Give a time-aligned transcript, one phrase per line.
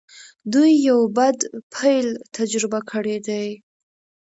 [0.53, 1.37] دوی يو بد
[1.73, 3.47] پيل تجربه کړی دی.